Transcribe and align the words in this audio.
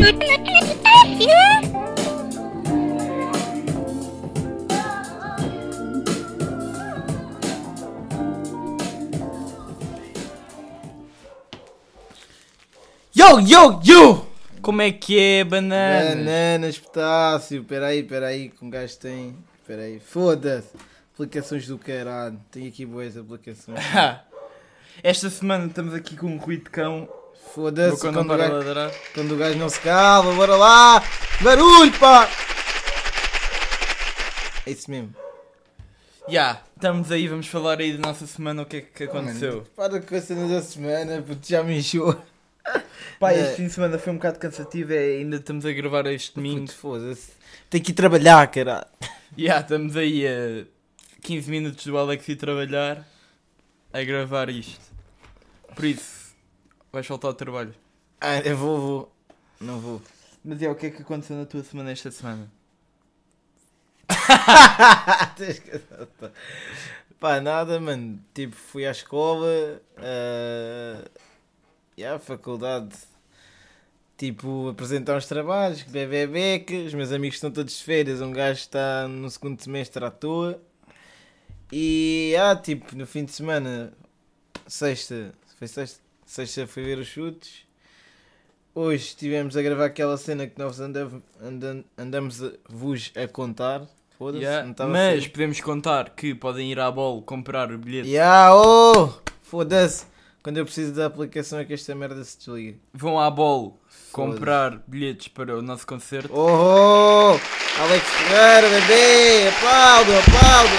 Yo, 0.00 0.06
yo, 13.40 13.80
yo! 13.84 14.26
Como 14.62 14.80
é 14.80 14.90
que 14.90 15.20
é, 15.20 15.44
bananas? 15.44 16.16
Bananas, 16.16 16.78
potássio. 16.78 17.62
Peraí, 17.64 18.02
peraí, 18.02 18.48
que 18.48 18.64
um 18.64 18.70
gajo 18.70 18.96
tem. 18.96 19.36
Peraí, 19.66 20.00
foda-se. 20.00 20.70
Aplicações 21.12 21.66
do 21.66 21.76
caralho. 21.76 22.40
Tenho 22.50 22.68
aqui 22.68 22.86
boas 22.86 23.18
aplicações. 23.18 23.78
Esta 25.02 25.28
semana 25.28 25.66
estamos 25.66 25.92
aqui 25.92 26.16
com 26.16 26.28
um 26.28 26.38
ruído 26.38 26.64
de 26.64 26.70
cão. 26.70 27.06
Foda-se 27.54 28.00
Quando 28.00 28.14
quando, 28.14 28.32
o 28.32 28.36
gajo- 28.36 28.52
ladrar. 28.52 28.90
quando 29.14 29.32
o 29.32 29.36
gajo 29.36 29.58
não 29.58 29.68
se 29.68 29.80
cala. 29.80 30.32
Bora 30.34 30.56
lá! 30.56 31.02
Barulho, 31.40 31.92
pá! 31.98 32.28
É 34.66 34.70
isso 34.70 34.90
mesmo. 34.90 35.14
Já, 36.28 36.62
estamos 36.76 37.10
aí, 37.10 37.26
vamos 37.26 37.48
falar 37.48 37.80
aí 37.80 37.96
da 37.96 38.06
nossa 38.06 38.26
semana, 38.26 38.62
o 38.62 38.66
que 38.66 38.76
é 38.76 38.80
que 38.82 39.04
aconteceu. 39.04 39.52
Mano, 39.52 39.66
para 39.74 40.00
com 40.00 40.14
a 40.14 40.20
cena 40.20 40.46
da 40.46 40.62
semana, 40.62 41.22
puto, 41.22 41.48
já 41.48 41.62
me 41.62 41.78
encheu. 41.78 42.20
Pá, 43.18 43.32
É. 43.32 43.40
este 43.40 43.56
fim 43.56 43.66
de 43.66 43.72
semana 43.72 43.98
foi 43.98 44.12
um 44.12 44.16
bocado 44.16 44.38
cansativo, 44.38 44.92
é, 44.92 44.98
ainda 45.18 45.36
estamos 45.36 45.64
a 45.66 45.72
gravar 45.72 46.06
este 46.06 46.34
domingo. 46.36 46.70
Foda-se. 46.70 47.32
Tenho 47.68 47.82
que 47.82 47.90
ir 47.90 47.94
trabalhar, 47.94 48.46
caralho. 48.48 48.86
Já, 49.36 49.60
estamos 49.60 49.96
aí 49.96 50.26
a 50.26 50.64
15 51.22 51.50
minutos 51.50 51.84
do 51.84 51.96
Alex 51.98 52.28
ir 52.28 52.36
trabalhar 52.36 53.04
a 53.92 54.02
gravar 54.04 54.48
isto. 54.50 54.78
Por 55.74 55.84
isso, 55.84 56.19
vais 56.92 57.06
faltar 57.06 57.28
ao 57.30 57.34
trabalho. 57.34 57.74
Ah, 58.20 58.38
eu 58.40 58.56
vou, 58.56 58.78
vou. 58.80 59.12
Não 59.60 59.78
vou. 59.80 60.02
Mas 60.44 60.60
é, 60.62 60.68
o 60.70 60.74
que 60.74 60.86
é 60.86 60.90
que 60.90 61.02
aconteceu 61.02 61.36
na 61.36 61.44
tua 61.46 61.62
semana 61.62 61.90
esta 61.92 62.10
semana? 62.10 62.50
Que- 65.36 65.80
Pá, 67.18 67.40
nada, 67.40 67.78
mano. 67.78 68.18
Tipo, 68.34 68.56
fui 68.56 68.86
à 68.86 68.90
escola. 68.90 69.80
Uh... 69.98 71.08
E 71.96 72.04
à 72.04 72.18
faculdade. 72.18 72.96
Tipo, 74.16 74.68
apresentar 74.68 75.16
uns 75.16 75.26
trabalhos, 75.26 75.82
bebê 75.82 76.26
beca. 76.26 76.74
Os 76.74 76.94
meus 76.94 77.12
amigos 77.12 77.36
estão 77.36 77.50
todos 77.50 77.76
de 77.78 77.84
férias. 77.84 78.20
Um 78.20 78.32
gajo 78.32 78.60
está 78.60 79.06
no 79.08 79.30
segundo 79.30 79.60
semestre 79.62 80.04
à 80.04 80.10
toa. 80.10 80.60
E, 81.72 82.34
ah, 82.38 82.56
tipo, 82.56 82.96
no 82.96 83.06
fim 83.06 83.24
de 83.24 83.32
semana, 83.32 83.92
sexta, 84.66 85.32
foi 85.58 85.68
sexta? 85.68 86.00
Sexta 86.30 86.64
fui 86.64 86.84
ver 86.84 86.96
os 86.96 87.08
chutes. 87.08 87.64
Hoje 88.72 89.02
estivemos 89.02 89.56
a 89.56 89.62
gravar 89.62 89.86
aquela 89.86 90.16
cena 90.16 90.46
que 90.46 90.56
nós 90.56 90.78
andam, 90.78 91.20
andam, 91.42 91.84
andamos 91.98 92.40
a, 92.40 92.52
vos 92.68 93.10
a 93.16 93.26
contar. 93.26 93.82
Estava 94.68 94.92
Mas 94.92 95.18
assim. 95.18 95.28
podemos 95.30 95.60
contar 95.60 96.10
que 96.10 96.32
podem 96.32 96.70
ir 96.70 96.78
à 96.78 96.88
bola 96.88 97.20
comprar 97.22 97.72
o 97.72 97.78
bilhete. 97.78 98.10
Ya, 98.10 98.54
oh! 98.54 99.12
Foda-se! 99.42 100.06
Quando 100.40 100.58
eu 100.58 100.64
preciso 100.64 100.94
da 100.94 101.06
aplicação 101.06 101.58
é 101.58 101.64
que 101.64 101.74
esta 101.74 101.96
merda 101.96 102.22
se 102.22 102.38
desliga. 102.38 102.78
Vão 102.94 103.18
à 103.18 103.28
Foda-se. 103.28 104.12
comprar 104.12 104.80
bilhetes 104.86 105.26
para 105.26 105.58
o 105.58 105.62
nosso 105.62 105.84
concerto. 105.84 106.32
Oh! 106.32 107.32
oh! 107.32 107.82
Alex 107.82 108.06
Ferreira, 108.06 108.68
bebê! 108.68 109.48
Aplaudo, 109.48 110.12
aplaudo! 110.12 110.76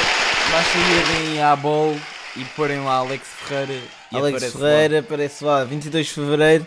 Basta 0.49 0.77
irem 0.77 1.43
à 1.43 1.57
bola 1.57 2.20
e 2.35 2.45
porem 2.55 2.79
lá 2.83 2.95
Alex 2.95 3.27
Ferreira 3.27 3.73
e 4.11 4.15
Alex 4.15 4.37
aparece 4.37 4.57
Ferreira, 4.57 4.99
aparece 4.99 5.43
lá, 5.43 5.63
22 5.63 6.07
de 6.07 6.13
Fevereiro. 6.13 6.65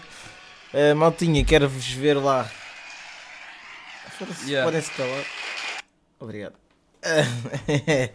Uh, 0.72 0.94
maltinha, 0.96 1.44
quero-vos 1.44 1.86
ver 1.92 2.14
lá. 2.14 2.50
Yeah. 4.46 4.64
Podem-se 4.64 4.90
calar. 4.92 5.24
Obrigado. 6.20 6.54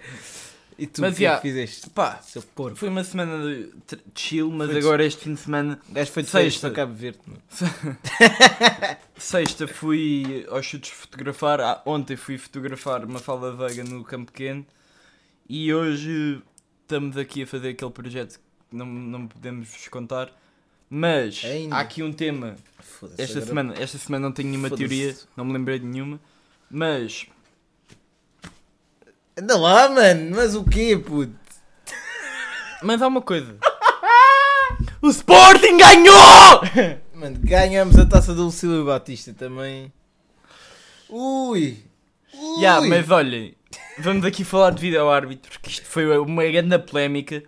e 0.77 0.87
tu, 0.87 1.01
Mas, 1.01 1.17
que 1.17 1.23
é 1.23 1.27
yeah. 1.27 1.41
que 1.41 1.47
fizeste? 1.47 1.87
lá. 1.87 1.91
Pá, 1.93 2.21
Seu 2.21 2.41
porco. 2.41 2.77
foi 2.77 2.89
uma 2.89 3.03
semana 3.03 3.43
de 3.51 3.99
chill, 4.15 4.49
mas 4.51 4.69
Foi 4.69 4.79
agora 4.79 5.05
este 5.05 5.23
fim 5.23 5.33
de 5.33 5.39
semana, 5.39 5.79
O 5.89 5.93
gajo 5.93 6.11
foi 6.11 6.23
de 6.23 6.29
Sexta. 6.29 6.71
Cabo 6.71 6.93
Verde. 6.93 7.19
sexta, 9.17 9.67
fui 9.67 10.45
aos 10.49 10.65
chutes 10.65 10.91
fotografar. 10.91 11.59
Ah, 11.61 11.81
ontem 11.85 12.15
fui 12.15 12.37
fotografar 12.37 13.03
uma 13.03 13.19
falda 13.19 13.51
veiga 13.51 13.83
no 13.83 14.03
Campo 14.03 14.31
Pequeno 14.31 14.65
e 15.47 15.73
hoje 15.73 16.41
estamos 16.89 17.15
aqui 17.17 17.43
a 17.43 17.47
fazer 17.47 17.69
aquele 17.69 17.91
projeto 17.91 18.39
que 18.67 18.75
não, 18.75 18.85
não 18.87 19.27
podemos 19.27 19.69
vos 19.69 19.87
contar. 19.89 20.31
Mas 20.89 21.43
Ainda. 21.45 21.75
há 21.75 21.79
aqui 21.81 22.01
um 22.01 22.11
tema 22.11 22.55
Foda-se, 22.79 23.21
Esta 23.21 23.33
agora- 23.37 23.45
semana, 23.47 23.73
esta 23.77 23.97
semana 23.99 24.25
não 24.25 24.33
tenho 24.33 24.49
nenhuma 24.49 24.71
teoria, 24.71 25.15
não 25.37 25.45
me 25.45 25.53
lembrei 25.53 25.77
de 25.77 25.85
nenhuma. 25.85 26.19
Mas, 26.69 27.27
Anda 29.37 29.55
lá, 29.55 29.87
mano, 29.87 30.35
mas 30.35 30.55
o 30.55 30.63
quê, 30.63 30.97
puto? 30.97 31.33
mas 32.81 33.01
há 33.03 33.07
uma 33.07 33.21
coisa. 33.21 33.55
o 35.01 35.09
Sporting 35.09 35.77
ganhou! 35.77 36.61
Mano, 37.13 37.37
ganhamos 37.43 37.97
a 37.97 38.05
taça 38.05 38.33
do 38.33 38.45
Lucílio 38.45 38.85
Batista 38.85 39.33
também. 39.33 39.91
Ui! 41.09 41.83
Ya, 42.61 42.79
mas 42.81 43.09
olhem, 43.09 43.55
vamos 43.97 44.25
aqui 44.25 44.43
falar 44.43 44.71
de 44.71 44.81
vídeo 44.81 45.01
ao 45.01 45.11
árbitro, 45.11 45.51
porque 45.51 45.69
isto 45.69 45.85
foi 45.85 46.17
uma 46.17 46.45
grande 46.45 46.77
polémica. 46.79 47.43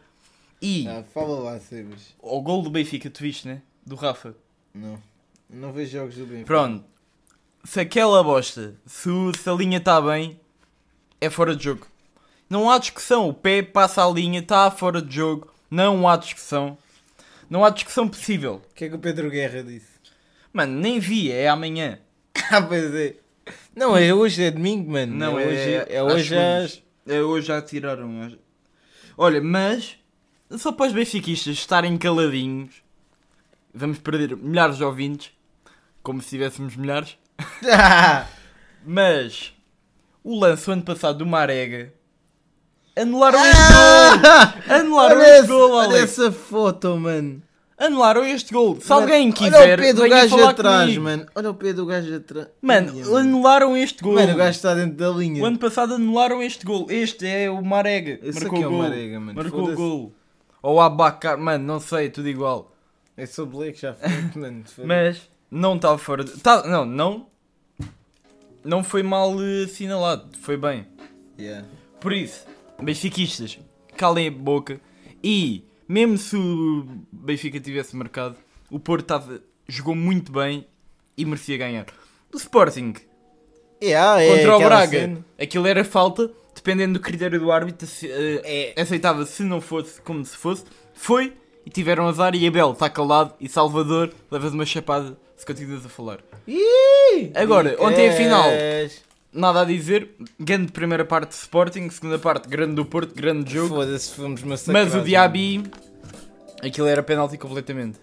E 0.62 0.88
Ah, 0.88 1.04
fala 1.14 1.40
lá, 1.40 1.60
Sebas. 1.60 2.16
o 2.20 2.42
gol 2.42 2.62
do 2.62 2.70
Benfica, 2.70 3.10
tu 3.10 3.22
viste, 3.24 3.48
né? 3.48 3.62
Do 3.86 3.96
Rafa. 3.96 4.36
Não. 4.74 5.02
Não 5.50 5.72
vejo 5.74 5.92
jogos 5.92 6.16
do 6.16 6.26
Benfica. 6.26 6.46
Pronto, 6.46 6.84
se 7.64 7.80
aquela 7.80 8.24
bosta, 8.24 8.76
se, 8.86 9.10
se 9.42 9.50
a 9.50 9.54
linha 9.54 9.78
está 9.78 10.00
bem, 10.02 10.40
é 11.20 11.30
fora 11.30 11.56
de 11.56 11.64
jogo. 11.64 11.88
Não 12.50 12.70
há 12.70 12.78
discussão, 12.78 13.30
o 13.30 13.34
pé 13.34 13.62
passa 13.62 14.06
a 14.06 14.10
linha, 14.10 14.40
está 14.40 14.70
fora 14.70 15.02
de 15.02 15.16
jogo, 15.16 15.52
não 15.70 16.08
há 16.08 16.18
discussão. 16.18 16.78
Não 17.50 17.64
há 17.66 17.70
discussão 17.70 18.08
possível. 18.08 18.62
O 18.72 18.74
que 18.74 18.86
é 18.86 18.90
que 18.90 18.96
o 18.96 19.00
Pedro 19.00 19.30
Guerra 19.30 19.62
disse? 19.64 19.88
Mano, 20.54 20.80
nem 20.80 21.00
vi, 21.00 21.32
é 21.32 21.48
amanhã. 21.48 22.00
Ah, 22.54 22.62
pois 22.62 22.94
é. 22.96 23.16
Não, 23.76 23.96
é 23.96 24.14
hoje, 24.14 24.44
é 24.44 24.52
domingo, 24.52 24.92
mano. 24.92 25.14
Não, 25.16 25.40
é, 25.40 25.44
é- 25.44 25.48
hoje. 25.48 25.94
É 25.96 26.04
hoje 26.04 26.38
às. 26.38 26.84
É, 27.08 27.22
hoje 27.22 27.48
já 27.48 27.62
tiraram. 27.62 28.32
Olha, 29.18 29.42
mas 29.42 29.98
só 30.58 30.72
para 30.72 30.88
os 30.88 30.94
benfiquistas 30.94 31.54
estarem 31.54 31.98
caladinhos, 31.98 32.76
vamos 33.74 34.00
perder 34.00 34.36
milhares 34.36 34.78
de 34.78 34.84
ouvintes, 34.84 35.32
como 36.04 36.22
se 36.22 36.30
tivéssemos 36.30 36.76
milhares. 36.76 37.18
Mas 38.86 39.54
o 40.24 40.40
lance 40.40 40.70
o 40.70 40.74
ano 40.74 40.82
passado 40.84 41.20
do 41.20 41.26
Marega 41.26 41.94
anularam 42.96 43.40
este 43.46 43.58
gol! 43.58 44.76
Anularam 44.76 45.18
olha, 45.20 45.38
esse- 45.40 45.48
gol, 45.48 45.72
olha 45.72 45.98
essa 45.98 46.32
foto, 46.32 46.98
mano. 46.98 47.42
Anularam 47.82 48.24
este 48.24 48.54
gol! 48.54 48.80
Se 48.80 48.88
Mano, 48.90 49.02
alguém 49.02 49.26
Olha 49.26 49.34
quiser, 49.34 49.80
o 49.80 49.82
pé 49.82 49.94
do 49.94 50.08
gajo 50.08 50.46
atrás, 50.46 50.82
comigo. 50.84 51.04
mano. 51.04 51.26
Olha 51.34 51.50
o 51.50 51.54
pé 51.56 51.74
do 51.74 51.86
gajo 51.88 52.16
atrás. 52.16 52.48
Mano, 52.62 53.18
anularam 53.18 53.76
este 53.76 54.04
gol! 54.04 54.14
Mano, 54.14 54.34
o 54.34 54.36
gajo 54.36 54.52
está 54.52 54.76
dentro 54.76 54.98
da 54.98 55.10
linha. 55.10 55.42
O 55.42 55.46
ano 55.48 55.58
passado 55.58 55.96
anularam 55.96 56.44
este 56.44 56.64
gol. 56.64 56.86
Este 56.92 57.26
é 57.26 57.50
o 57.50 57.60
Marega. 57.66 58.20
Esse 58.22 58.40
Marcou 58.40 58.56
aqui 58.56 58.64
é 58.64 58.68
o 58.68 58.70
gol. 58.70 58.80
Marega, 58.84 59.20
mano. 59.20 59.34
Marcou 59.34 59.70
o 59.72 59.76
gol. 59.76 60.14
Ou 60.62 60.76
o 60.76 60.80
Abacar, 60.80 61.40
mano, 61.40 61.66
não 61.66 61.80
sei, 61.80 62.12
tudo 62.12 62.30
igual. 62.30 62.72
É 63.18 63.26
só 63.26 63.46
Blake 63.46 63.82
já 63.82 63.96
foi, 63.96 64.10
mano. 64.40 64.64
Mas 64.86 65.28
não 65.50 65.76
estava 65.76 65.98
fora 65.98 66.24
de. 66.24 66.32
Tá, 66.40 66.62
não, 66.68 66.86
não. 66.86 67.26
Não 68.64 68.84
foi 68.84 69.02
mal 69.02 69.34
eh, 69.42 69.64
assinalado. 69.64 70.30
Foi 70.40 70.56
bem. 70.56 70.86
Yeah. 71.40 71.66
Por 72.00 72.14
isso, 72.14 72.46
benfiquistas, 72.80 73.58
calem 73.98 74.28
a 74.28 74.32
boca. 74.32 74.80
E, 75.24 75.64
mesmo 75.92 76.18
se 76.18 76.36
o 76.38 76.86
Benfica 77.12 77.60
tivesse 77.60 77.96
marcado, 77.96 78.36
o 78.70 78.80
Porto 78.80 79.06
tava, 79.06 79.42
jogou 79.68 79.96
muito 79.96 80.32
bem 80.32 80.66
e 81.18 81.26
merecia 81.26 81.58
ganhar. 81.58 81.86
O 82.34 82.38
Sporting 82.38 82.94
Yeah, 83.84 84.22
é 84.22 84.36
contra 84.38 84.56
o 84.58 84.60
Braga, 84.60 85.00
cena. 85.00 85.26
aquilo 85.40 85.68
era 85.68 85.84
falta, 85.84 86.32
dependendo 86.56 86.94
do 86.94 87.00
critério 87.00 87.40
do 87.40 87.52
árbitro, 87.52 87.88
se, 87.88 88.08
eh, 88.10 88.74
É. 88.78 88.82
aceitava 88.82 89.26
se 89.26 89.44
não 89.44 89.60
fosse 89.60 90.00
como 90.02 90.24
se 90.24 90.38
fosse. 90.38 90.64
Foi 90.94 91.34
e 91.66 91.70
tiveram 91.70 92.08
azar. 92.08 92.36
E 92.36 92.46
Abel 92.48 92.72
está 92.74 92.90
calado. 92.90 93.34
E 93.40 93.50
Salvador, 93.50 94.14
levas 94.30 94.54
uma 94.54 94.66
chapada 94.66 95.18
se 95.36 95.46
continuas 95.46 95.84
a 95.86 95.90
falar. 95.90 96.20
Ih, 96.48 97.32
Agora, 97.34 97.76
ontem 97.80 98.10
a 98.10 98.14
final. 98.14 98.46
Nada 99.34 99.62
a 99.62 99.66
dizer. 99.66 100.10
Grande 100.40 100.72
primeira 100.72 101.06
parte 101.06 101.30
de 101.30 101.36
Sporting, 101.36 101.90
segunda 101.90 102.20
parte 102.20 102.48
grande 102.50 102.76
do 102.76 102.86
Porto, 102.86 103.14
grande 103.16 103.54
jogo. 103.54 103.76
Foda-se, 103.76 104.14
fomos 104.14 104.44
massacrados. 104.44 104.94
Mas 104.94 105.02
o 105.02 105.06
Diaby, 105.06 105.64
aquilo 106.62 106.88
era 106.88 107.02
penalti 107.02 107.38
completamente. 107.38 107.98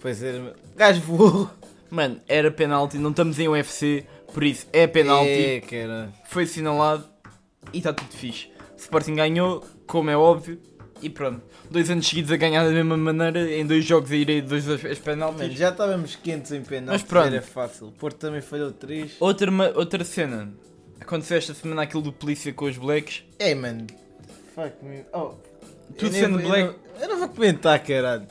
Pois 0.00 0.22
era. 0.22 0.54
Gajo 0.76 1.00
voou. 1.02 1.50
Mano, 1.90 2.20
era 2.28 2.50
penalti, 2.50 2.96
não 2.98 3.10
estamos 3.10 3.38
em 3.38 3.48
UFC, 3.48 4.06
por 4.32 4.44
isso 4.44 4.66
é 4.72 4.86
penalti. 4.86 5.28
É, 5.28 5.60
cara. 5.60 6.12
Foi 6.28 6.44
assinalado 6.44 7.04
e 7.72 7.78
está 7.78 7.92
tudo 7.92 8.10
fixe. 8.12 8.46
O 8.74 8.80
Sporting 8.80 9.16
ganhou, 9.16 9.64
como 9.86 10.08
é 10.08 10.16
óbvio, 10.16 10.58
E 11.02 11.08
pronto. 11.10 11.40
Dois 11.70 11.90
anos 11.90 12.06
seguidos 12.06 12.30
a 12.30 12.36
ganhar 12.36 12.64
da 12.64 12.70
mesma 12.70 12.96
maneira, 12.96 13.50
em 13.54 13.66
dois 13.66 13.84
jogos 13.84 14.10
a 14.12 14.16
ir 14.16 14.42
a 14.42 14.46
dois 14.46 14.68
as 14.68 14.98
penaltis. 14.98 15.40
Mano, 15.40 15.52
já 15.54 15.70
estávamos 15.70 16.14
quentes 16.16 16.52
em 16.52 16.62
penaltis, 16.62 17.02
Mas 17.02 17.08
pronto. 17.08 17.26
era 17.26 17.42
fácil. 17.42 17.88
O 17.88 17.92
Porto 17.92 18.16
também 18.18 18.40
falhou 18.40 18.70
3. 18.72 19.16
Outra, 19.18 19.50
outra 19.74 20.04
cena. 20.04 20.52
Aconteceu 21.00 21.38
esta 21.38 21.54
semana 21.54 21.82
aquilo 21.82 22.02
do 22.02 22.12
polícia 22.12 22.52
com 22.52 22.66
os 22.66 22.76
blacks. 22.76 23.22
Ei, 23.38 23.54
mano. 23.54 23.86
Fuck 24.54 24.72
me. 24.82 25.02
Oh. 25.12 25.32
Tu 25.96 26.06
eu 26.06 26.10
nem 26.12 26.20
sendo 26.20 26.32
vou- 26.34 26.42
eu 26.42 26.48
black- 26.48 26.64
não- 26.64 27.02
Eu 27.02 27.08
não 27.08 27.18
vou 27.18 27.28
comentar, 27.28 27.78
caralho. 27.82 28.26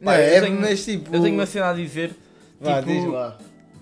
Não, 0.00 0.12
eu 0.12 0.18
é, 0.18 0.40
tenho- 0.40 0.60
mas 0.60 0.84
tipo. 0.84 1.14
Eu 1.14 1.22
tenho 1.22 1.34
uma 1.34 1.46
cena 1.46 1.70
a 1.70 1.72
dizer 1.74 2.10
Vá, 2.60 2.80
tipo- 2.82 2.92
diz 2.92 3.04
lá. 3.06 3.38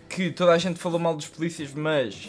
que 0.09 0.31
toda 0.31 0.53
a 0.53 0.59
gente 0.59 0.79
falou 0.79 0.99
mal 0.99 1.17
dos 1.17 1.27
polícias, 1.27 1.73
mas 1.75 2.29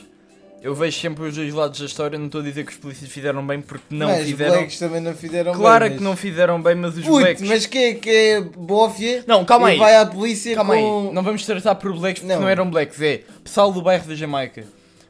eu 0.61 0.73
vejo 0.73 0.97
sempre 0.99 1.25
os 1.25 1.35
dois 1.35 1.53
lados 1.53 1.79
da 1.79 1.85
história. 1.85 2.17
Não 2.17 2.27
estou 2.27 2.39
a 2.41 2.43
dizer 2.43 2.63
que 2.65 2.71
os 2.71 2.77
polícias 2.77 3.09
fizeram 3.11 3.45
bem 3.45 3.59
porque 3.61 3.83
não 3.93 4.07
mas 4.07 4.25
fizeram. 4.25 4.51
os 4.53 4.57
blacks 4.59 4.79
também 4.79 5.01
não 5.01 5.13
fizeram 5.13 5.53
Claro 5.53 5.85
bem. 5.85 5.89
que 5.89 5.95
mas- 6.01 6.03
não 6.09 6.15
fizeram 6.15 6.61
bem, 6.61 6.75
mas 6.75 6.97
os 6.97 7.03
Puto, 7.05 7.17
blacks. 7.19 7.41
mas 7.47 7.65
que 7.65 7.77
é 7.77 7.93
que 7.95 8.09
é 8.09 8.41
bófia? 8.41 9.23
Não, 9.27 9.43
calma 9.43 9.67
aí. 9.67 9.77
vai 9.77 9.95
à 9.97 10.05
polícia 10.05 10.55
Calma 10.55 10.75
com... 10.75 11.07
aí, 11.09 11.13
não 11.13 11.21
vamos 11.23 11.45
tratar 11.45 11.75
por 11.75 11.91
blacks 11.99 12.21
porque 12.21 12.33
Não. 12.33 12.41
não. 12.41 12.47
eram 12.49 12.69
blacks, 12.69 13.01
é 13.01 13.21
pessoal 13.43 13.71
do 13.73 13.81
bairro 13.81 14.07
da 14.07 14.15
Jamaica. 14.15 14.63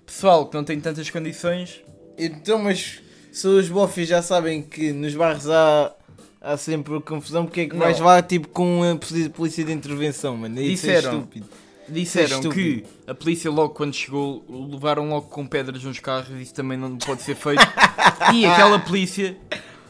Pessoal 0.10 0.48
que 0.48 0.56
não 0.58 0.64
tem 0.64 0.80
tantas 0.80 1.08
condições. 1.10 1.82
Então, 2.18 2.58
mas 2.58 3.00
se 3.32 3.48
os 3.48 3.70
bófias 3.70 4.08
já 4.08 4.22
sabem 4.24 4.62
que 4.64 4.92
nos 4.92 5.14
bairros 5.14 5.48
há, 5.48 5.92
há 6.42 6.58
sempre 6.58 7.00
confusão, 7.02 7.46
porque 7.46 7.62
é 7.62 7.66
que 7.68 7.74
Não. 7.76 7.82
vais 7.86 8.00
lá 8.00 8.20
tipo 8.22 8.48
com 8.50 8.82
a 8.84 8.96
polícia- 9.30 9.64
de 9.64 9.72
intervenção, 9.72 10.36
mano? 10.36 10.60
Isso 10.60 10.90
é 10.90 10.96
Disseram. 10.96 11.18
estúpido. 11.20 11.46
Disseram 11.88 12.40
é 12.40 12.50
que 12.54 12.84
a 13.08 13.14
polícia 13.16 13.50
logo 13.52 13.74
quando 13.74 13.94
chegou 13.94 14.44
levaram 14.72 15.08
logo 15.10 15.28
com 15.28 15.46
pedras 15.46 15.84
nos 15.84 16.00
carros, 16.00 16.40
isso 16.42 16.54
também 16.54 16.78
não 16.78 16.98
pode 16.98 17.22
ser 17.22 17.36
feito. 17.36 17.62
e 18.34 18.46
aquela 18.46 18.80
polícia 18.80 19.38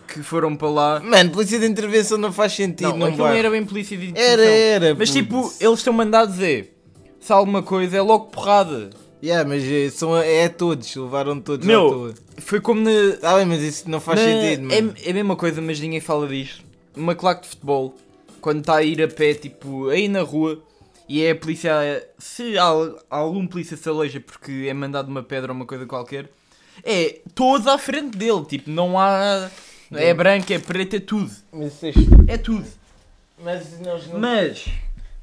que 0.08 0.22
foram 0.22 0.56
para 0.56 0.70
lá. 0.70 1.00
Mano, 1.00 1.30
polícia 1.32 1.58
de 1.60 1.66
intervenção 1.66 2.18
não 2.18 2.32
faz 2.32 2.54
sentido, 2.54 2.90
Não, 2.92 2.98
não, 2.98 3.08
aquilo 3.08 3.24
não 3.28 3.34
era 3.34 3.50
bem 3.50 3.66
polícia 3.66 3.98
de 3.98 4.08
Era, 4.16 4.42
intervenção. 4.44 4.54
era. 4.54 4.96
Mas 4.96 5.10
puto. 5.12 5.22
tipo, 5.24 5.54
eles 5.60 5.80
estão 5.80 5.94
mandados 5.94 6.40
é. 6.42 6.68
Se 7.20 7.34
há 7.34 7.36
alguma 7.36 7.64
coisa 7.64 7.98
é 7.98 8.02
logo 8.02 8.26
porrada. 8.28 8.90
Yeah, 9.22 9.48
mas 9.48 9.64
é, 9.64 9.90
são, 9.90 10.16
é 10.18 10.48
todos, 10.48 10.96
levaram 10.96 11.42
todos 11.42 11.66
Meu, 11.66 11.86
à 11.88 11.90
toa. 11.90 12.14
Foi 12.38 12.62
como 12.62 12.82
na. 12.82 13.18
Tá 13.20 13.36
bem, 13.36 13.46
mas 13.46 13.62
isso 13.62 13.90
não 13.90 14.00
faz 14.00 14.20
na- 14.20 14.26
sentido, 14.26 14.64
mano. 14.64 14.96
é, 14.98 15.08
é 15.08 15.12
a 15.12 15.14
mesma 15.14 15.36
coisa, 15.36 15.62
mas 15.62 15.80
ninguém 15.80 16.00
fala 16.00 16.28
disto. 16.28 16.64
Uma 16.96 17.14
claque 17.16 17.42
de 17.44 17.50
futebol, 17.50 17.96
quando 18.40 18.60
está 18.62 18.76
a 18.76 18.84
ir 18.84 19.02
a 19.04 19.08
pé, 19.08 19.34
tipo, 19.34 19.90
aí 19.90 20.08
na 20.08 20.22
rua, 20.22 20.62
e 21.08 21.22
é 21.22 21.32
a 21.32 21.36
polícia. 21.36 21.72
Se 22.18 22.58
há, 22.58 22.72
algum 23.10 23.46
polícia 23.46 23.76
se 23.76 23.90
aleja 23.90 24.20
porque 24.22 24.68
é 24.70 24.74
mandado 24.74 25.10
uma 25.10 25.22
pedra 25.24 25.52
ou 25.52 25.56
uma 25.56 25.66
coisa 25.66 25.86
qualquer, 25.86 26.30
é 26.84 27.20
todos 27.36 27.68
à 27.68 27.78
frente 27.78 28.18
dele. 28.18 28.46
Tipo, 28.46 28.70
não 28.70 28.98
há. 28.98 29.50
É 29.92 30.14
branco, 30.14 30.54
é 30.54 30.60
preto, 30.60 30.96
é 30.96 31.00
tudo. 31.00 31.32
Mas, 31.52 31.84
é. 31.84 31.92
É 32.28 32.38
tudo. 32.38 32.66
mas 33.44 33.80
nós 33.82 34.08
não... 34.08 34.20
Mas. 34.20 34.66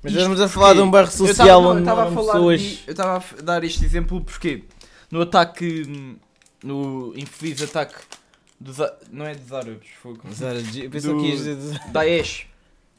Mas 0.02 0.12
isto 0.12 0.20
estamos 0.20 0.40
a 0.40 0.48
falar 0.48 0.74
de 0.74 0.80
um 0.80 0.90
bairro 0.90 1.08
Eu 1.08 1.12
social 1.12 1.62
não, 1.62 1.70
eu 1.70 1.76
onde 1.76 2.14
falar 2.14 2.32
pessoas... 2.32 2.60
de- 2.60 2.82
eu 2.86 2.90
estava 2.92 3.16
a 3.38 3.42
dar 3.42 3.64
este 3.64 3.84
exemplo 3.84 4.20
porque 4.22 4.64
no 5.10 5.22
ataque, 5.22 6.18
no 6.62 7.12
infeliz 7.16 7.60
ataque 7.62 7.96
dos, 8.60 8.76
não 9.10 9.26
é 9.26 9.34
dos 9.34 9.52
árabes, 9.52 9.88
foi 10.00 10.14
com- 10.16 10.30
Zara, 10.32 10.58
eu 10.60 10.90
pensava 10.90 11.18
que 11.20 11.26
ias 11.28 11.44
dizer... 11.44 11.80
Daesh. 11.90 12.46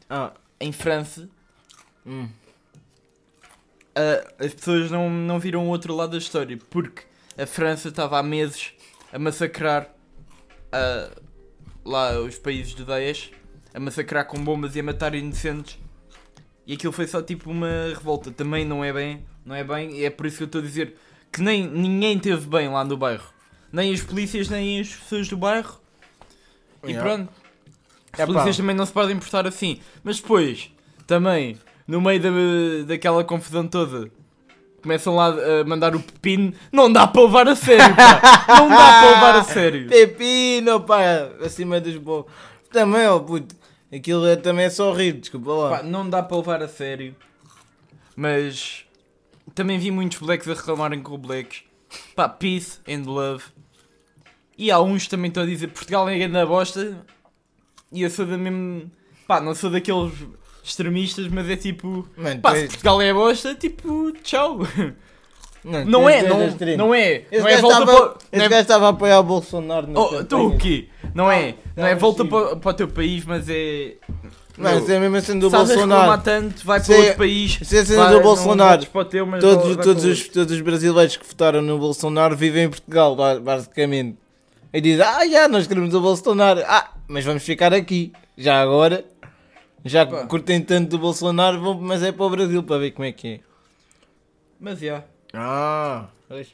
Ah, 0.09 0.31
em 0.59 0.71
França, 0.71 1.29
hum. 2.05 2.27
ah, 3.95 4.27
as 4.39 4.53
pessoas 4.53 4.91
não, 4.91 5.09
não 5.09 5.39
viram 5.39 5.65
o 5.65 5.69
outro 5.69 5.95
lado 5.95 6.11
da 6.11 6.17
história 6.17 6.57
porque 6.69 7.03
a 7.37 7.45
França 7.45 7.89
estava 7.89 8.17
há 8.19 8.23
meses 8.23 8.71
a 9.11 9.19
massacrar 9.19 9.89
ah, 10.71 11.09
lá 11.85 12.19
os 12.19 12.37
países 12.37 12.73
do 12.73 12.83
Daesh, 12.85 13.31
a 13.73 13.79
massacrar 13.79 14.25
com 14.25 14.43
bombas 14.43 14.75
e 14.75 14.79
a 14.79 14.83
matar 14.83 15.13
inocentes. 15.15 15.77
E 16.67 16.73
aquilo 16.73 16.91
foi 16.91 17.07
só 17.07 17.21
tipo 17.21 17.49
uma 17.49 17.67
revolta. 17.95 18.29
Também 18.29 18.65
não 18.65 18.83
é 18.83 18.91
bem, 18.91 19.23
não 19.45 19.55
é 19.55 19.63
bem, 19.63 19.91
e 19.97 20.03
é 20.05 20.09
por 20.09 20.25
isso 20.25 20.37
que 20.37 20.43
eu 20.43 20.47
estou 20.47 20.59
a 20.59 20.63
dizer 20.63 20.95
que 21.31 21.41
nem 21.41 21.65
ninguém 21.65 22.19
teve 22.19 22.45
bem 22.45 22.67
lá 22.69 22.83
no 22.83 22.97
bairro. 22.97 23.23
Nem 23.71 23.93
as 23.93 24.01
polícias, 24.01 24.49
nem 24.49 24.79
as 24.81 24.89
pessoas 24.89 25.27
do 25.29 25.37
bairro. 25.37 25.79
E 26.83 26.91
Yeah. 26.91 27.09
pronto. 27.09 27.31
As 28.13 28.19
Epá. 28.19 28.25
polícias 28.27 28.57
também 28.57 28.75
não 28.75 28.85
se 28.85 28.91
podem 28.91 29.17
portar 29.17 29.47
assim. 29.47 29.79
Mas 30.03 30.19
depois, 30.19 30.69
também, 31.05 31.57
no 31.87 32.01
meio 32.01 32.19
da, 32.19 32.29
daquela 32.87 33.23
confusão 33.23 33.67
toda, 33.67 34.09
começam 34.81 35.15
lá 35.15 35.27
a 35.27 35.63
mandar 35.65 35.95
o 35.95 35.99
pepino. 36.01 36.53
Não 36.71 36.91
dá 36.91 37.05
para 37.07 37.21
levar 37.21 37.47
a 37.47 37.55
sério, 37.55 37.95
pá. 37.95 38.45
Não 38.57 38.69
dá 38.69 38.75
para 38.99 39.09
levar 39.11 39.35
a 39.35 39.43
sério. 39.43 39.87
Pepino, 39.89 40.81
pá, 40.81 41.01
acima 41.45 41.79
dos 41.79 41.97
bons. 41.97 42.25
Também, 42.71 43.05
ó 43.07 43.19
puto, 43.19 43.55
aquilo 43.93 44.25
é, 44.27 44.35
também 44.35 44.65
é 44.65 44.69
só 44.69 44.91
rir, 44.93 45.13
desculpa 45.13 45.51
lá. 45.51 45.69
Pá, 45.77 45.83
não 45.83 46.09
dá 46.09 46.21
para 46.23 46.37
levar 46.37 46.63
a 46.63 46.67
sério. 46.67 47.15
Mas 48.15 48.83
também 49.53 49.77
vi 49.77 49.91
muitos 49.91 50.17
blacks 50.19 50.47
a 50.47 50.53
reclamarem 50.53 51.01
com 51.01 51.17
blacks. 51.17 51.63
Pá, 52.15 52.27
peace 52.27 52.79
and 52.87 53.03
love. 53.05 53.43
E 54.57 54.71
há 54.71 54.79
uns 54.81 55.03
que 55.03 55.09
também 55.09 55.29
estão 55.29 55.43
a 55.43 55.45
dizer 55.45 55.67
Portugal 55.67 56.09
é 56.09 56.17
grande 56.17 56.45
bosta. 56.45 57.05
E 57.91 58.01
eu 58.01 58.09
sou 58.09 58.25
da 58.25 58.37
mesmo. 58.37 58.89
Pá, 59.27 59.39
não 59.39 59.53
sou 59.53 59.69
daqueles 59.69 60.13
extremistas, 60.63 61.27
mas 61.27 61.49
é 61.49 61.55
tipo. 61.55 62.07
Mano, 62.17 62.41
Pá, 62.41 62.55
se 62.55 62.67
Portugal 62.67 63.01
é 63.01 63.13
bosta, 63.13 63.53
tipo, 63.55 64.11
tchau. 64.23 64.59
não, 65.63 65.83
tu 65.85 65.89
Não 65.89 66.09
é, 66.09 66.23
não, 66.23 66.39
não 66.77 66.93
é. 66.95 67.25
Esse 67.31 67.39
Não 67.39 67.47
é 67.47 67.51
gajo 67.51 67.61
volta 67.61 67.79
estava- 67.79 68.09
para. 68.09 68.17
Esse 68.31 68.45
é- 68.45 68.49
gajo 68.49 68.61
estava 68.61 68.85
a 68.87 68.89
apoiar 68.89 69.19
o 69.19 69.23
Bolsonaro 69.23 69.87
no 69.87 69.99
Oh, 70.01 70.23
tu 70.25 70.47
o 70.47 70.57
quê? 70.57 70.89
Não 71.17 71.31
é, 71.31 71.55
não 71.75 71.83
é 71.87 71.95
volta 71.95 72.23
para, 72.23 72.55
para 72.57 72.69
o 72.69 72.73
teu 72.75 72.87
país, 72.87 73.25
mas 73.25 73.49
é. 73.49 73.95
Mas 74.55 74.87
é 74.87 74.99
mesmo 74.99 75.15
assim 75.17 75.39
do 75.39 75.47
Estás 75.47 75.69
a 75.71 75.73
reclamar 75.73 75.97
Bolsonaro. 76.17 76.21
tanto, 76.21 76.63
vai 76.65 76.79
Se 76.79 76.85
para 76.87 76.95
é- 76.95 76.99
outro 77.01 77.17
país. 77.17 77.59
Se 77.63 77.77
é 77.77 77.79
assim 77.81 77.95
vai, 77.95 78.13
do 78.13 78.21
Bolsonaro. 78.21 78.85
Todos, 79.39 79.75
todos, 79.77 80.05
os, 80.05 80.27
todos 80.27 80.53
os 80.53 80.61
brasileiros 80.61 81.17
que 81.17 81.25
votaram 81.27 81.61
no 81.63 81.79
Bolsonaro 81.79 82.35
vivem 82.35 82.65
em 82.65 82.69
Portugal, 82.69 83.15
ba- 83.15 83.39
basicamente. 83.39 84.15
E 84.71 84.79
dizem, 84.79 85.03
ah, 85.03 85.27
já, 85.27 85.47
nós 85.47 85.65
queremos 85.65 85.91
o 85.95 86.01
Bolsonaro. 86.01 86.61
Ah, 86.67 86.91
mas 87.07 87.25
vamos 87.25 87.41
ficar 87.43 87.73
aqui. 87.73 88.13
Já 88.37 88.61
agora, 88.61 89.03
já 89.83 90.05
Pá. 90.05 90.27
curtem 90.27 90.61
tanto 90.61 90.89
do 90.91 90.99
Bolsonaro, 90.99 91.59
vão, 91.59 91.73
mas 91.81 92.03
é 92.03 92.11
para 92.11 92.25
o 92.25 92.29
Brasil 92.29 92.61
para 92.61 92.77
ver 92.77 92.91
como 92.91 93.05
é 93.05 93.11
que 93.11 93.27
é. 93.27 93.39
Mas 94.59 94.79
já. 94.79 95.03
Ah, 95.33 96.05
pois. 96.29 96.47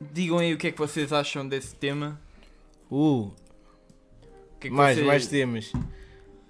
Digam 0.00 0.38
aí 0.38 0.54
o 0.54 0.58
que 0.58 0.68
é 0.68 0.70
que 0.72 0.78
vocês 0.78 1.12
acham 1.12 1.46
desse 1.48 1.74
tema. 1.74 2.20
Uh, 2.90 2.96
O 3.26 3.30
que 4.62 4.68
é 4.68 4.70
que 4.70 4.76
mais, 4.76 4.94
vocês- 4.96 5.06
mais 5.06 5.26
temas. 5.26 5.72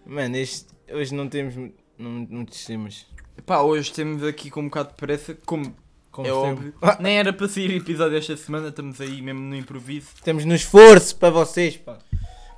Mano, 0.06 0.36
este, 0.36 0.66
hoje 0.92 1.14
não 1.14 1.28
temos 1.28 1.54
não- 1.98 2.26
muitos 2.30 2.64
temas. 2.64 3.06
Pá, 3.46 3.60
hoje 3.60 3.92
temos 3.92 4.22
aqui 4.22 4.50
com 4.50 4.60
um 4.60 4.64
bocado 4.64 4.90
de 4.90 4.94
pressa, 4.96 5.36
como, 5.46 5.74
Como 6.10 6.26
é 6.26 6.30
sempre. 6.30 6.48
óbvio. 6.50 6.74
Nem 7.00 7.18
era 7.18 7.32
para 7.32 7.48
sair 7.48 7.74
episódio 7.74 8.16
esta 8.18 8.36
semana, 8.36 8.68
estamos 8.68 9.00
aí 9.00 9.20
mesmo 9.22 9.40
no 9.40 9.56
improviso. 9.56 10.08
Temos 10.22 10.44
no 10.44 10.54
esforço 10.54 11.16
para 11.16 11.30
vocês, 11.30 11.76
pá. 11.76 11.98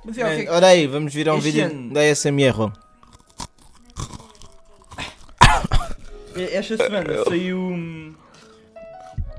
Mas 0.03 0.15
o 0.17 0.19
que 0.19 0.49
Ora 0.49 0.67
aí, 0.67 0.85
vamos 0.85 1.13
virar 1.13 1.33
um 1.33 1.37
Este 1.37 1.51
vídeo 1.51 1.65
ano- 1.65 1.93
da 1.93 2.01
SMR. 2.03 2.71
esta 6.51 6.77
semana 6.77 7.23
saiu, 7.23 7.59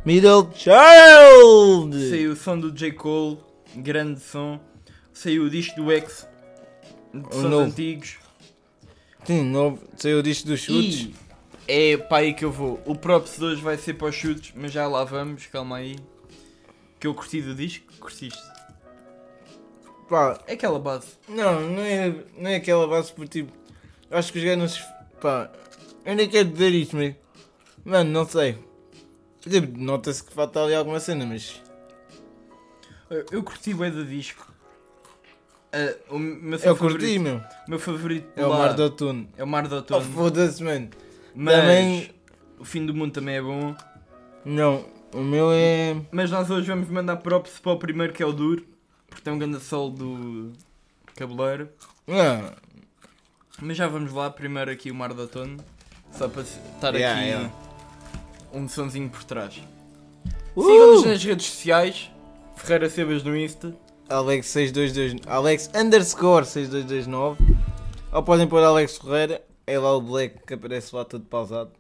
Middle 0.05 0.51
Child! 0.55 2.11
saiu 2.11 2.33
o 2.33 2.37
som 2.37 2.59
do 2.59 2.71
J. 2.73 2.93
Cole, 2.93 3.39
grande 3.77 4.21
som. 4.21 4.59
Saiu 5.17 5.45
o 5.45 5.51
disco 5.51 5.77
do 5.83 5.91
X, 5.91 6.29
de 7.15 7.21
O 7.27 7.33
sons 7.33 7.43
novo. 7.45 7.65
antigos. 7.71 8.17
Sim, 9.25 9.43
novo, 9.45 9.83
saiu 9.97 10.23
disto 10.23 10.47
dos 10.47 10.61
chutes. 10.61 11.09
E 11.67 11.93
é 11.93 11.97
para 11.97 12.19
aí 12.19 12.35
que 12.35 12.45
eu 12.45 12.53
vou. 12.53 12.81
O 12.85 12.95
Props 12.95 13.39
de 13.39 13.45
hoje 13.45 13.63
vai 13.63 13.79
ser 13.79 13.95
para 13.95 14.09
os 14.09 14.15
chutes, 14.15 14.53
mas 14.55 14.71
já 14.73 14.87
lá 14.87 15.05
vamos, 15.05 15.47
calma 15.47 15.79
aí. 15.79 15.97
Que 17.01 17.07
eu 17.07 17.15
curti 17.15 17.41
do 17.41 17.55
disco, 17.55 17.91
curtiste. 17.99 18.39
Pá, 20.09 20.39
É 20.47 20.53
aquela 20.53 20.79
base. 20.79 21.09
não, 21.29 21.61
não 21.71 21.83
é, 21.83 22.15
não 22.37 22.51
é 22.51 22.57
aquela 22.57 22.87
base 22.87 23.11
por 23.13 23.27
tipo. 23.27 23.51
Acho 24.11 24.33
que 24.33 24.39
os 24.39 24.45
gajos 24.45 24.73
se. 24.75 24.81
Pá, 25.21 25.51
eu 26.05 26.15
nem 26.15 26.29
quero 26.29 26.51
dizer 26.51 26.71
isto, 26.73 26.95
mas. 26.95 27.15
Mano, 27.85 28.11
não 28.11 28.27
sei. 28.27 28.59
Tipo, 29.41 29.79
nota-se 29.79 30.23
que 30.23 30.33
falta 30.33 30.63
ali 30.63 30.75
alguma 30.75 31.01
cena, 31.01 31.25
mas. 31.25 31.61
Eu, 33.11 33.25
eu 33.33 33.43
curti 33.43 33.73
bem 33.75 33.91
do 33.91 34.05
disco. 34.05 34.53
Ah, 35.73 35.95
o 36.11 36.19
meu 36.19 36.53
Eu 36.59 36.59
favorito, 36.77 36.99
curti, 37.01 37.19
meu. 37.19 37.41
meu 37.69 37.79
favorito 37.79 38.29
É 38.37 38.47
o 38.47 38.51
Mar 38.51 38.73
do 38.75 38.83
Outono. 38.83 39.29
é 39.37 39.45
o 39.45 39.47
Mar 39.47 39.67
do 39.69 39.75
Oh, 39.75 39.79
Outono. 39.79 40.05
foda-se, 40.13 40.63
mano. 40.63 40.89
mas 41.35 41.55
também- 41.57 42.11
o 42.59 42.65
fim 42.65 42.87
do 42.87 42.95
mundo 42.95 43.13
também 43.13 43.37
é 43.37 43.43
bom. 43.43 43.75
Não, 44.45 44.87
o 45.13 45.21
meu 45.23 45.51
é. 45.53 45.97
Mas 46.11 46.31
nós 46.31 46.49
hoje 46.51 46.67
vamos 46.69 46.89
mandar 46.89 47.17
props 47.17 47.59
para 47.59 47.73
o 47.73 47.79
primeiro 47.79 48.13
que 48.13 48.23
é 48.23 48.27
o 48.27 48.33
Duro. 48.33 48.65
Porque 49.09 49.23
tem 49.23 49.33
um 49.33 49.39
grande 49.39 49.61
sol 49.61 49.91
do 49.91 50.53
cabeleiro. 51.15 51.69
Não, 52.07 52.51
Mas 53.61 53.77
já 53.77 53.89
vamos 53.89 54.13
lá, 54.13 54.31
primeiro 54.31 54.71
aqui 54.71 54.91
o 54.91 54.95
Mar 54.95 55.13
do 55.15 55.23
Outono. 55.23 55.57
Só 56.13 56.29
para 56.29 56.43
estar 56.43 56.95
Yeah, 56.95 57.19
aqui 57.21 57.29
yeah. 57.31 57.53
um 58.53 58.69
sonzinho 58.69 59.09
por 59.11 59.25
trás. 59.25 59.61
Uh! 60.55 60.63
Sigam-nos 60.63 61.05
nas 61.05 61.25
redes 61.25 61.47
sociais. 61.47 62.11
Ferreira 62.57 62.89
Sebas 62.89 63.23
no 63.23 63.37
Insta. 63.37 63.75
Alex 64.09 64.47
622 64.47 65.21
Alex 65.27 65.71
underscore 65.75 66.45
6229 66.47 67.57
ou 68.13 68.23
podem 68.23 68.47
pôr 68.47 68.63
Alex 68.63 68.99
Ferreira, 68.99 69.43
é 69.67 69.79
lá 69.79 69.95
o 69.95 70.01
Black 70.01 70.37
que 70.47 70.55
aparece 70.55 70.95
lá 70.95 71.05
todo 71.05 71.25
pausado. 71.25 71.71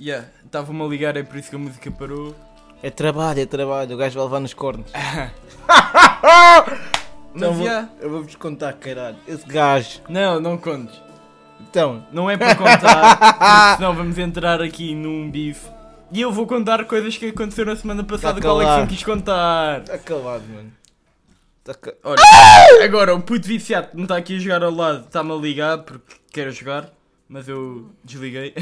Yeah, 0.00 0.26
estava-me 0.44 0.82
a 0.82 0.86
ligar, 0.86 1.16
é 1.16 1.22
por 1.22 1.36
isso 1.38 1.48
que 1.48 1.56
a 1.56 1.58
música 1.58 1.90
parou. 1.90 2.34
É 2.82 2.90
trabalho, 2.90 3.40
é 3.40 3.46
trabalho, 3.46 3.94
o 3.94 3.96
gajo 3.96 4.14
vai 4.16 4.24
levar 4.24 4.40
nos 4.40 4.52
cornos. 4.54 4.90
Então 7.34 7.54
vou- 7.54 7.64
yeah. 7.64 7.88
Eu 7.98 8.10
vou-vos 8.10 8.34
contar, 8.36 8.74
caralho. 8.74 9.16
Esse 9.26 9.46
gajo. 9.46 10.00
Não, 10.06 10.38
não 10.38 10.58
contes. 10.58 11.00
Então, 11.60 12.04
Não 12.12 12.28
é 12.28 12.36
para 12.36 12.54
contar, 12.54 13.76
senão 13.78 13.94
vamos 13.94 14.18
entrar 14.18 14.60
aqui 14.60 14.94
num 14.94 15.30
bife. 15.30 15.66
E 16.10 16.20
eu 16.20 16.30
vou 16.30 16.46
contar 16.46 16.84
coisas 16.84 17.16
que 17.16 17.28
aconteceram 17.30 17.72
na 17.72 17.78
semana 17.80 18.04
passada 18.04 18.38
que 18.38 18.46
o 18.46 18.50
Alex 18.50 18.70
não 18.80 18.86
quis 18.86 19.02
contar. 19.02 19.80
está 19.80 19.96
calado, 19.96 20.44
mano. 20.52 20.70
Tá. 21.64 21.76
Olha, 22.02 22.20
agora 22.84 23.14
o 23.14 23.22
puto 23.22 23.46
viciado 23.46 23.90
não 23.94 24.02
está 24.02 24.16
aqui 24.16 24.36
a 24.36 24.38
jogar 24.40 24.64
ao 24.64 24.72
lado 24.72 25.04
está-me 25.06 25.30
a 25.30 25.36
ligar 25.36 25.78
porque 25.78 26.16
quer 26.32 26.50
jogar, 26.50 26.92
mas 27.28 27.48
eu 27.48 27.88
desliguei. 28.02 28.52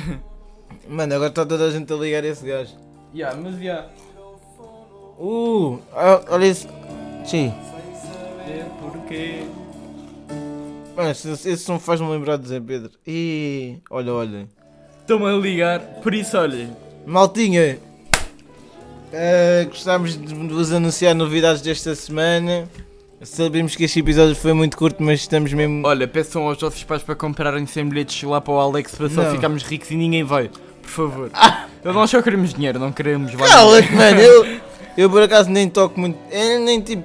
Mano, 0.86 1.14
agora 1.14 1.30
está 1.30 1.46
toda 1.46 1.64
a 1.64 1.70
gente 1.70 1.90
a 1.90 1.96
ligar 1.96 2.24
esse 2.24 2.46
gajo. 2.46 2.74
yeah, 3.14 3.36
mas. 3.40 3.58
Yeah. 3.58 3.88
Uh, 5.18 5.80
ah, 5.94 6.22
olha 6.28 6.46
isso. 6.46 6.68
Sim. 7.24 7.54
É 8.46 8.66
porque. 8.80 9.46
Mano, 10.94 11.10
esse, 11.10 11.30
esse 11.30 11.58
som 11.58 11.78
faz-me 11.78 12.08
lembrar 12.08 12.36
de 12.36 12.48
Zé 12.48 12.60
Pedro. 12.60 12.90
E 13.06 13.78
olha, 13.90 14.12
olha. 14.12 14.48
Estão-me 15.00 15.26
a 15.26 15.32
ligar, 15.32 15.80
por 16.02 16.14
isso 16.14 16.36
olhem. 16.38 16.70
Maltinha, 17.06 17.78
eh, 19.12 19.66
gostávamos 19.68 20.16
de 20.16 20.34
vos 20.34 20.72
anunciar 20.72 21.14
novidades 21.14 21.62
desta 21.62 21.94
semana. 21.94 22.68
Sabemos 23.22 23.76
que 23.76 23.84
este 23.84 24.00
episódio 24.00 24.34
foi 24.34 24.54
muito 24.54 24.78
curto, 24.78 25.02
mas 25.02 25.20
estamos 25.20 25.52
mesmo. 25.52 25.86
Olha, 25.86 26.08
peçam 26.08 26.48
aos 26.48 26.58
vossos 26.58 26.82
pais 26.84 27.02
para 27.02 27.14
comprarem 27.14 27.66
100 27.66 27.88
bilhetes 27.88 28.22
lá 28.22 28.40
para 28.40 28.54
o 28.54 28.58
Alex 28.58 28.94
para 28.94 29.10
só 29.10 29.22
Não. 29.24 29.30
ficarmos 29.32 29.62
ricos 29.62 29.90
e 29.90 29.94
ninguém 29.94 30.24
vai. 30.24 30.50
Por 30.80 30.88
favor. 30.88 31.30
Eu 31.84 31.92
nós 31.92 32.08
só 32.10 32.22
queremos 32.22 32.54
dinheiro, 32.54 32.78
não 32.78 32.90
queremos. 32.90 33.34
Cala-te, 33.34 33.92
mano. 33.92 34.20
Eu, 34.20 34.60
eu 34.96 35.10
por 35.10 35.22
acaso 35.22 35.50
nem 35.50 35.68
toco 35.68 36.00
muito. 36.00 36.18
Eu 36.32 36.60
nem 36.60 36.80
tipo. 36.80 37.04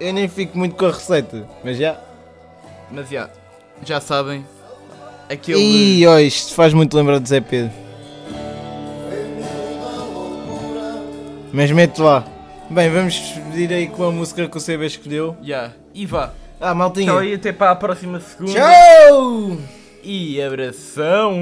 Eu 0.00 0.14
nem 0.14 0.26
fico 0.26 0.56
muito 0.56 0.74
com 0.74 0.86
a 0.86 0.90
receita. 0.90 1.46
Mas 1.62 1.76
já. 1.76 2.00
Mas 2.90 3.10
já, 3.10 3.28
já 3.84 4.00
sabem. 4.00 4.46
Aquele. 5.28 5.58
Ih, 5.60 6.06
ó, 6.06 6.18
isto 6.18 6.54
faz 6.54 6.72
muito 6.72 6.96
lembrar 6.96 7.18
de 7.18 7.28
Zé 7.28 7.42
Pedro. 7.42 7.72
Mas 11.52 11.70
mete 11.70 12.00
lá. 12.00 12.24
Bem, 12.72 12.88
vamos 12.88 13.12
despedir 13.12 13.70
aí 13.70 13.86
com 13.86 14.02
a 14.04 14.10
música 14.10 14.48
que 14.48 14.56
o 14.56 14.60
CB 14.60 14.86
escolheu. 14.86 15.36
Já. 15.42 15.72
E 15.92 16.06
vá. 16.06 16.32
Ah, 16.58 16.74
maltinha. 16.74 17.06
Tchau 17.06 17.22
e 17.22 17.34
até 17.34 17.52
para 17.52 17.70
a 17.72 17.76
próxima 17.76 18.18
segunda. 18.18 18.50
Tchau! 18.50 19.58
E 20.02 20.40
abração. 20.40 21.36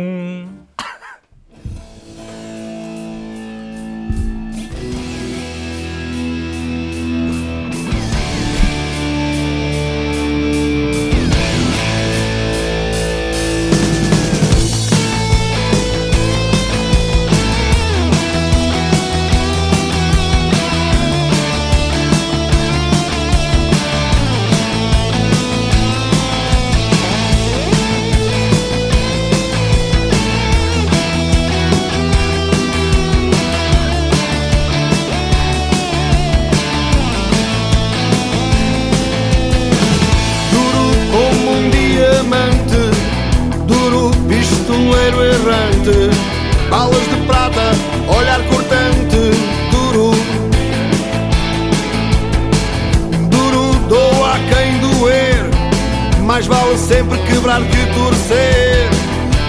Vale 56.71 56.79
sempre 56.79 57.19
quebrar 57.23 57.61
que 57.63 57.87
torcer. 57.95 58.89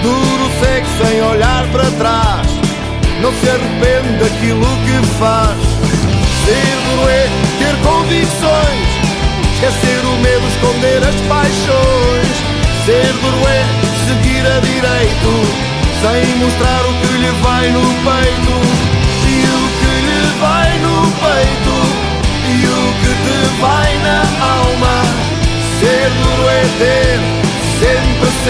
Duro 0.01 0.51
segue 0.59 0.87
sem 0.97 1.21
olhar 1.21 1.67
para 1.71 1.91
trás, 1.91 2.47
não 3.21 3.31
se 3.33 3.49
arrepende 3.49 4.17
daquilo 4.19 4.65
que 4.85 5.07
faz. 5.19 5.57
Ser 6.45 6.75
duro 6.89 7.09
é 7.09 7.27
ter 7.59 7.75
convicções. 7.87 8.91
Esquecer 9.53 10.05
o 10.05 10.17
medo, 10.23 10.47
esconder 10.47 11.07
as 11.07 11.15
paixões 11.27 12.27
Ser 12.83 13.13
duro 13.21 13.47
é 13.47 13.63
seguir 14.07 14.43
a 14.43 14.59
direito 14.59 15.31
Sem 16.01 16.35
mostrar 16.37 16.81
o 16.81 16.93
que 16.99 17.13
lhe 17.19 17.31
vai 17.43 17.69
no 17.69 17.81
peito 18.03 18.50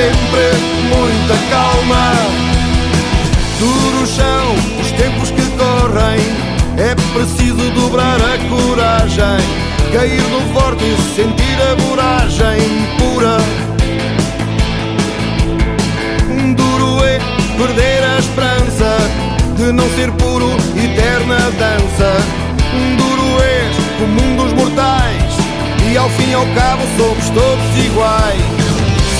sempre, 0.02 0.48
muita 0.90 1.36
calma. 1.52 2.12
Duro 3.60 4.08
chão, 4.08 4.56
os 4.82 4.92
tempos 4.94 5.30
que 5.30 5.46
correm 5.52 6.20
É 6.76 6.96
preciso 7.14 7.70
dobrar 7.76 8.20
a 8.20 8.38
coragem 8.50 9.46
Cair 9.94 10.24
do 10.24 10.42
forte 10.54 10.84
e 10.84 11.16
sentir 11.16 11.58
a 11.62 11.76
voragem 11.76 12.60
pura. 12.98 13.38
Duro 16.56 17.06
é 17.06 17.20
perder 17.56 18.04
a 18.04 18.18
esperança 18.18 18.98
De 19.56 19.72
não 19.72 19.88
ser 19.92 20.12
puro, 20.14 20.50
eterna 20.76 21.38
dança. 21.60 22.18
Duro 22.98 23.44
és 23.44 23.76
um 24.02 24.36
dos 24.38 24.54
mortais 24.54 25.34
E 25.92 25.96
ao 25.96 26.10
fim 26.10 26.32
e 26.32 26.34
ao 26.34 26.48
cabo 26.56 26.82
somos 26.98 27.30
todos 27.30 27.86
iguais 27.86 28.61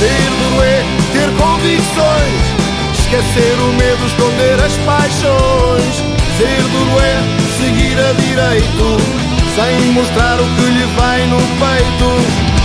Ser 0.02 0.08
duro 0.10 0.64
é 0.64 0.84
ter 1.14 1.30
convicções 1.38 2.42
Esquecer 2.92 3.54
o 3.60 3.74
medo, 3.74 4.04
esconder 4.08 4.60
as 4.66 4.76
paixões. 4.78 5.96
Ser 6.38 6.62
duro 6.74 7.00
é 7.00 7.22
seguir 7.56 8.00
a 8.00 8.12
direito 8.14 8.98
Sem 9.54 9.92
mostrar 9.92 10.42
o 10.42 10.46
que 10.56 10.72
lhe 10.72 10.86
vai 10.98 11.28
no 11.28 11.38
peito. 11.38 12.10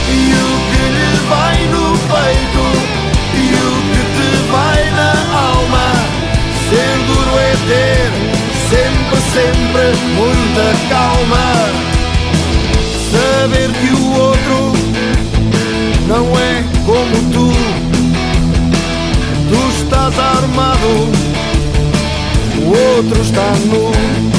E 0.09 0.33
o 0.33 0.53
que 0.71 0.83
lhe 0.97 1.13
vai 1.29 1.59
no 1.67 1.93
peito 2.09 2.65
E 3.35 3.53
o 3.53 3.73
que 3.93 4.01
te 4.17 4.31
vai 4.51 4.91
na 4.93 5.13
alma. 5.37 5.93
Ser 6.71 6.97
duro 7.07 7.39
é 7.39 7.53
ter 7.69 8.17
sempre, 8.71 9.21
sempre 9.35 9.87
muita 10.15 10.36
outro 22.97 23.21
está 23.21 23.53
nu. 23.67 24.36